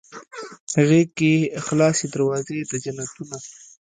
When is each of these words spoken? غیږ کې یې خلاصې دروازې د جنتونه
غیږ 0.87 1.09
کې 1.17 1.31
یې 1.37 1.43
خلاصې 1.65 2.05
دروازې 2.13 2.57
د 2.69 2.71
جنتونه 2.83 3.37